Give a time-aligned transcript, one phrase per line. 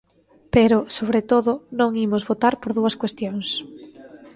[0.53, 3.47] Pero, sobre todo, non imos votar por dúas cuestións.